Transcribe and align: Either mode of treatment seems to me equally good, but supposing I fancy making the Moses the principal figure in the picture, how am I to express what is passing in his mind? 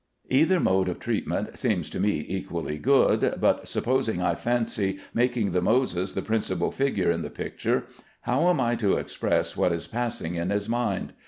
Either 0.31 0.59
mode 0.59 0.89
of 0.89 0.97
treatment 0.99 1.55
seems 1.59 1.87
to 1.87 1.99
me 1.99 2.25
equally 2.27 2.79
good, 2.79 3.35
but 3.39 3.67
supposing 3.67 4.19
I 4.19 4.33
fancy 4.33 4.97
making 5.13 5.51
the 5.51 5.61
Moses 5.61 6.13
the 6.13 6.23
principal 6.23 6.71
figure 6.71 7.11
in 7.11 7.21
the 7.21 7.29
picture, 7.29 7.83
how 8.21 8.49
am 8.49 8.59
I 8.59 8.73
to 8.77 8.97
express 8.97 9.55
what 9.55 9.71
is 9.71 9.85
passing 9.85 10.33
in 10.33 10.49
his 10.49 10.67
mind? 10.67 11.13